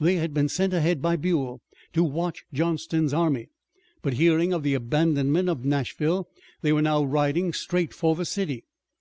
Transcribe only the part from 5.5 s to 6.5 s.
Nashville,